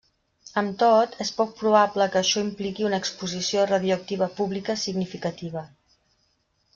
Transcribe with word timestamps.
Amb 0.59 0.77
tot, 0.83 1.11
és 1.25 1.31
poc 1.41 1.51
probable 1.59 2.07
que 2.15 2.19
això 2.21 2.41
impliqui 2.45 2.87
una 2.89 2.99
exposició 3.03 3.65
radioactiva 3.73 4.29
pública 4.39 4.77
significativa. 4.85 5.63